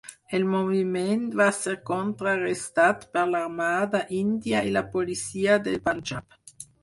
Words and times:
El 0.35 0.45
moviment 0.51 1.25
va 1.41 1.45
ser 1.57 1.73
contrarestat 1.89 3.05
per 3.17 3.25
l'Armada 3.33 4.01
Índia 4.21 4.63
i 4.69 4.73
la 4.79 4.83
Policia 4.95 5.59
del 5.69 5.81
Panjab. 5.89 6.67